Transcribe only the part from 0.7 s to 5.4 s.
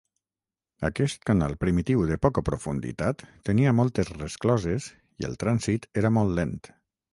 Aquest canal primitiu de poca profunditat tenia moltes rescloses i el